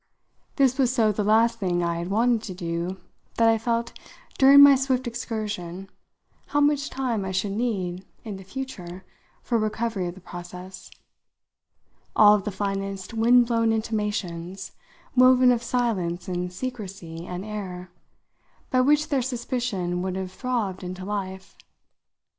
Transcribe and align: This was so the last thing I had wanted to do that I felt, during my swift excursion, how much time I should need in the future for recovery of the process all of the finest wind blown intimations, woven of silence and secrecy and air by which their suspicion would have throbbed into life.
This 0.55 0.79
was 0.79 0.91
so 0.91 1.11
the 1.11 1.23
last 1.23 1.59
thing 1.59 1.83
I 1.83 1.97
had 1.99 2.07
wanted 2.09 2.41
to 2.47 2.55
do 2.55 2.99
that 3.35 3.47
I 3.47 3.59
felt, 3.59 3.93
during 4.39 4.61
my 4.63 4.73
swift 4.73 5.05
excursion, 5.05 5.91
how 6.47 6.59
much 6.59 6.89
time 6.89 7.23
I 7.23 7.31
should 7.31 7.51
need 7.51 8.03
in 8.23 8.37
the 8.37 8.43
future 8.43 9.05
for 9.43 9.59
recovery 9.59 10.07
of 10.07 10.15
the 10.15 10.19
process 10.19 10.89
all 12.15 12.33
of 12.33 12.45
the 12.45 12.51
finest 12.51 13.13
wind 13.13 13.45
blown 13.45 13.71
intimations, 13.71 14.71
woven 15.15 15.51
of 15.51 15.61
silence 15.61 16.27
and 16.27 16.51
secrecy 16.51 17.27
and 17.27 17.45
air 17.45 17.91
by 18.71 18.81
which 18.81 19.09
their 19.09 19.21
suspicion 19.21 20.01
would 20.01 20.15
have 20.15 20.31
throbbed 20.31 20.83
into 20.83 21.05
life. 21.05 21.55